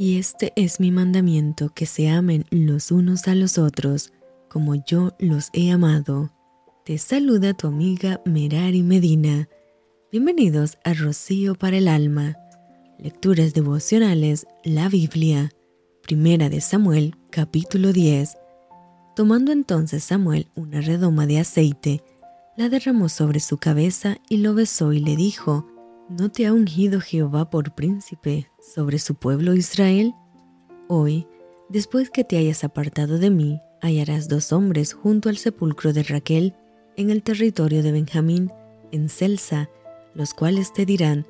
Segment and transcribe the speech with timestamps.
[0.00, 4.12] Y este es mi mandamiento, que se amen los unos a los otros,
[4.48, 6.30] como yo los he amado.
[6.84, 9.48] Te saluda tu amiga Merari Medina.
[10.12, 12.36] Bienvenidos a Rocío para el Alma.
[13.00, 15.50] Lecturas devocionales, la Biblia.
[16.04, 18.38] Primera de Samuel, capítulo 10.
[19.16, 22.04] Tomando entonces Samuel una redoma de aceite,
[22.56, 25.66] la derramó sobre su cabeza y lo besó y le dijo,
[26.08, 30.14] ¿No te ha ungido Jehová por príncipe sobre su pueblo Israel?
[30.88, 31.26] Hoy,
[31.68, 36.54] después que te hayas apartado de mí, hallarás dos hombres junto al sepulcro de Raquel
[36.96, 38.50] en el territorio de Benjamín,
[38.90, 39.68] en Celsa,
[40.14, 41.26] los cuales te dirán,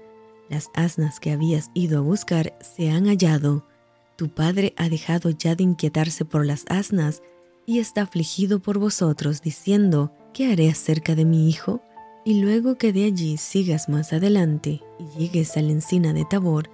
[0.49, 3.67] las asnas que habías ido a buscar se han hallado.
[4.15, 7.21] Tu padre ha dejado ya de inquietarse por las asnas
[7.67, 11.83] y está afligido por vosotros, diciendo, ¿qué haré acerca de mi hijo?
[12.29, 16.69] Y luego que de allí sigas más adelante y llegues a la encina de Tabor,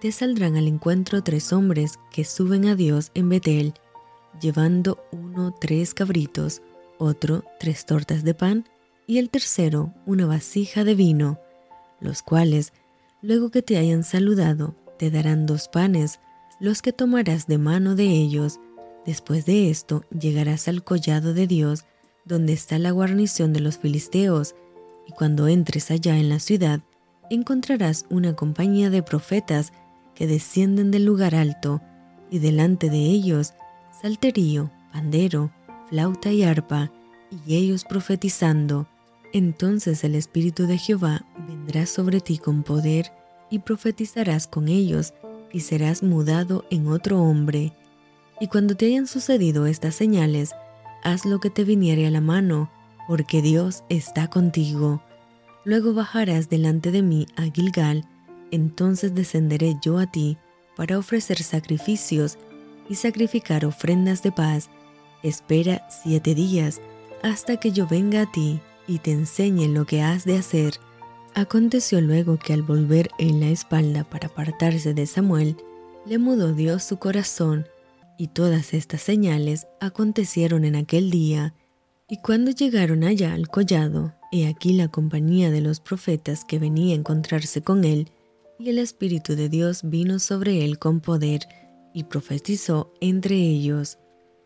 [0.00, 3.74] te saldrán al encuentro tres hombres que suben a Dios en Betel,
[4.40, 6.60] llevando uno tres cabritos,
[6.98, 8.68] otro tres tortas de pan
[9.06, 11.38] y el tercero una vasija de vino,
[12.00, 12.72] los cuales,
[13.22, 16.18] luego que te hayan saludado, te darán dos panes,
[16.58, 18.58] los que tomarás de mano de ellos.
[19.04, 21.84] Después de esto llegarás al collado de Dios,
[22.24, 24.56] donde está la guarnición de los filisteos,
[25.06, 26.80] y cuando entres allá en la ciudad,
[27.30, 29.72] encontrarás una compañía de profetas
[30.14, 31.80] que descienden del lugar alto,
[32.30, 33.54] y delante de ellos
[34.02, 35.52] salterío, pandero,
[35.88, 36.90] flauta y arpa,
[37.46, 38.88] y ellos profetizando.
[39.32, 43.12] Entonces el Espíritu de Jehová vendrá sobre ti con poder,
[43.50, 45.14] y profetizarás con ellos,
[45.52, 47.72] y serás mudado en otro hombre.
[48.40, 50.50] Y cuando te hayan sucedido estas señales,
[51.02, 52.70] haz lo que te viniere a la mano,
[53.06, 55.02] porque Dios está contigo.
[55.64, 58.08] Luego bajarás delante de mí a Gilgal,
[58.50, 60.38] entonces descenderé yo a ti
[60.76, 62.38] para ofrecer sacrificios
[62.88, 64.70] y sacrificar ofrendas de paz.
[65.22, 66.80] Espera siete días
[67.22, 70.74] hasta que yo venga a ti y te enseñe lo que has de hacer.
[71.34, 75.56] Aconteció luego que al volver en la espalda para apartarse de Samuel,
[76.06, 77.66] le mudó Dios su corazón,
[78.16, 81.52] y todas estas señales acontecieron en aquel día,
[82.08, 86.94] y cuando llegaron allá al collado, he aquí la compañía de los profetas que venía
[86.94, 88.10] a encontrarse con él,
[88.58, 91.48] y el Espíritu de Dios vino sobre él con poder,
[91.92, 93.98] y profetizó entre ellos.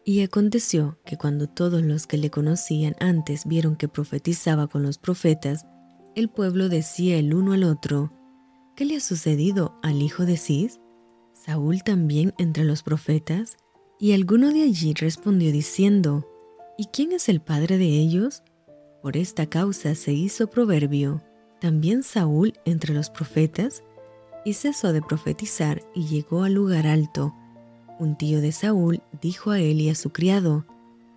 [0.05, 4.99] Y aconteció que cuando todos los que le conocían antes vieron que profetizaba con los
[4.99, 5.67] profetas,
[6.15, 8.13] el pueblo decía el uno al otro,
[8.75, 10.81] ¿qué le ha sucedido al hijo de Cis?
[11.35, 13.57] ¿Saúl también entre los profetas?
[13.99, 16.27] Y alguno de allí respondió diciendo,
[16.81, 18.43] ¿Y quién es el padre de ellos?
[19.03, 21.23] Por esta causa se hizo proverbio.
[21.61, 23.83] También Saúl entre los profetas,
[24.47, 27.35] y cesó de profetizar y llegó al lugar alto.
[27.99, 30.65] Un tío de Saúl dijo a él y a su criado,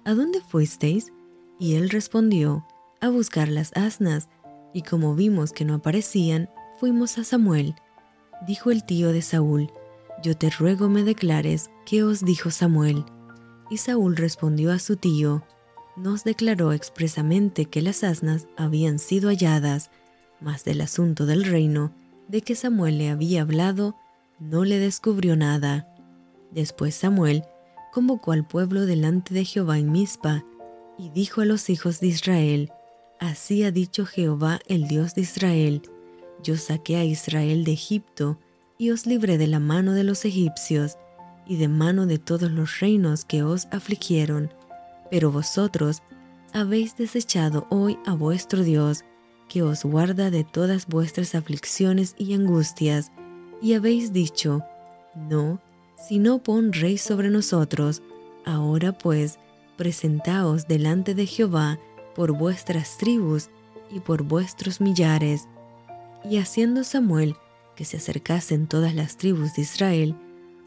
[0.03, 1.13] ¿A dónde fuisteis?
[1.61, 2.67] Y él respondió,
[2.99, 4.27] a buscar las asnas,
[4.73, 7.73] y como vimos que no aparecían, fuimos a Samuel.
[8.45, 9.71] Dijo el tío de Saúl,
[10.21, 13.05] Yo te ruego me declares qué os dijo Samuel.
[13.69, 15.41] Y Saúl respondió a su tío,
[15.95, 19.91] nos declaró expresamente que las asnas habían sido halladas,
[20.41, 21.93] mas del asunto del reino,
[22.27, 23.95] de que Samuel le había hablado,
[24.39, 25.87] no le descubrió nada.
[26.51, 27.43] Después Samuel
[27.91, 30.43] convocó al pueblo delante de Jehová en Mizpa,
[30.97, 32.71] y dijo a los hijos de Israel,
[33.19, 35.81] Así ha dicho Jehová el Dios de Israel,
[36.43, 38.39] yo saqué a Israel de Egipto,
[38.77, 40.97] y os libré de la mano de los egipcios,
[41.47, 44.49] y de mano de todos los reinos que os afligieron
[45.13, 46.01] pero vosotros
[46.53, 49.05] habéis desechado hoy a vuestro Dios,
[49.47, 53.11] que os guarda de todas vuestras aflicciones y angustias,
[53.61, 54.63] y habéis dicho,
[55.15, 55.61] no,
[55.95, 58.01] sino pon rey sobre nosotros.
[58.43, 59.37] Ahora pues,
[59.77, 61.77] presentaos delante de Jehová
[62.15, 63.51] por vuestras tribus
[63.91, 65.47] y por vuestros millares.
[66.27, 67.35] Y haciendo Samuel
[67.75, 70.15] que se acercasen todas las tribus de Israel,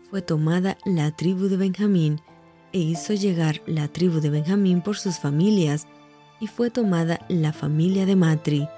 [0.09, 2.21] fue tomada la tribu de Benjamín,
[2.72, 5.86] e hizo llegar la tribu de Benjamín por sus familias,
[6.41, 8.68] y fue tomada la familia de Matri,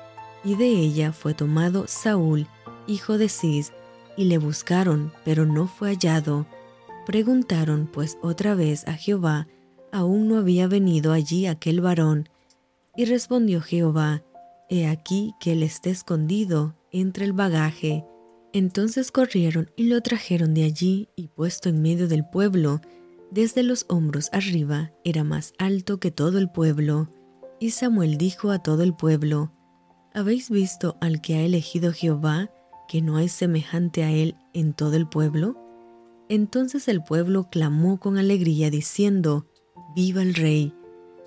[0.44, 2.46] y de ella fue tomado Saúl,
[2.86, 3.72] hijo de Cis,
[4.16, 6.46] y le buscaron, pero no fue hallado.
[7.06, 9.46] Preguntaron pues otra vez a Jehová,
[9.92, 12.28] aún no había venido allí aquel varón.
[12.96, 14.22] Y respondió Jehová,
[14.68, 18.04] He aquí que él está escondido entre el bagaje.
[18.52, 22.80] Entonces corrieron y lo trajeron de allí y puesto en medio del pueblo,
[23.30, 27.12] desde los hombros arriba era más alto que todo el pueblo.
[27.60, 29.52] Y Samuel dijo a todo el pueblo,
[30.14, 32.50] ¿Habéis visto al que ha elegido Jehová,
[32.88, 35.56] que no hay semejante a él en todo el pueblo?
[36.28, 39.46] Entonces el pueblo clamó con alegría diciendo,
[39.94, 40.74] Viva el rey.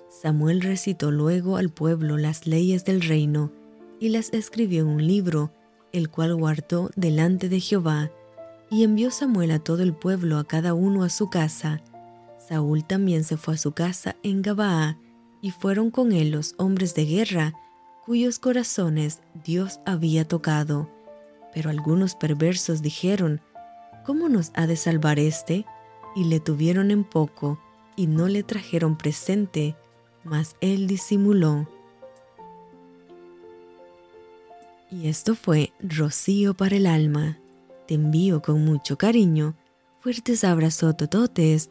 [0.08, 3.52] Samuel recitó luego al pueblo las leyes del reino
[4.00, 5.52] y las escribió en un libro,
[5.92, 8.10] el cual guardó delante de Jehová,
[8.70, 11.82] y envió Samuel a todo el pueblo, a cada uno a su casa.
[12.52, 14.98] Saúl también se fue a su casa en Gabaa,
[15.40, 17.54] y fueron con él los hombres de guerra,
[18.04, 20.90] cuyos corazones Dios había tocado.
[21.54, 23.40] Pero algunos perversos dijeron,
[24.04, 25.64] ¿Cómo nos ha de salvar éste?
[26.14, 27.58] Y le tuvieron en poco,
[27.96, 29.74] y no le trajeron presente,
[30.22, 31.66] mas él disimuló.
[34.90, 37.38] Y esto fue Rocío para el alma.
[37.88, 39.56] Te envío con mucho cariño,
[40.00, 41.70] fuertes abrazos tototes